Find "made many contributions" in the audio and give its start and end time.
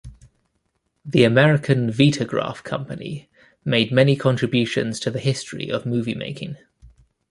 3.63-4.99